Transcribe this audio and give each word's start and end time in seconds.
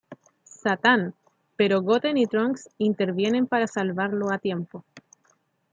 Satán, 0.63 1.13
pero 1.55 1.83
Goten 1.83 2.17
y 2.17 2.25
Trunks 2.25 2.67
intervienen 2.79 3.45
para 3.45 3.67
salvarlo 3.67 4.31
a 4.31 4.39
tiempo. 4.39 4.83